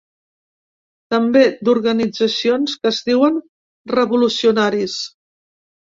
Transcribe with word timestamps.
També 1.15 1.43
d’organitzacions 1.67 2.75
que 2.81 2.93
es 2.95 3.03
diuen 3.11 3.39
revolucionaris. 3.95 5.01